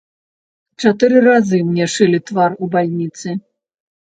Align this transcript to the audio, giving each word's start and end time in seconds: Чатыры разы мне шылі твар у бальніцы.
Чатыры 0.83 1.19
разы 1.27 1.59
мне 1.67 1.85
шылі 1.97 2.19
твар 2.31 2.57
у 2.63 2.71
бальніцы. 2.73 3.37